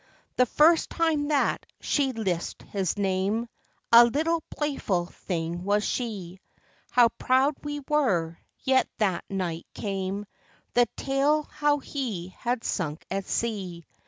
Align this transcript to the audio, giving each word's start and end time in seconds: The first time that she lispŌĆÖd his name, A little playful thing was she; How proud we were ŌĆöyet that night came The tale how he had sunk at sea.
The 0.35 0.47
first 0.47 0.89
time 0.89 1.27
that 1.27 1.63
she 1.79 2.11
lispŌĆÖd 2.11 2.69
his 2.71 2.97
name, 2.97 3.47
A 3.93 4.03
little 4.03 4.41
playful 4.49 5.05
thing 5.05 5.63
was 5.63 5.83
she; 5.85 6.41
How 6.89 7.09
proud 7.19 7.53
we 7.63 7.81
were 7.87 8.39
ŌĆöyet 8.65 8.85
that 8.97 9.25
night 9.29 9.67
came 9.75 10.25
The 10.73 10.87
tale 10.97 11.43
how 11.43 11.77
he 11.77 12.29
had 12.29 12.63
sunk 12.63 13.05
at 13.11 13.25
sea. 13.27 13.85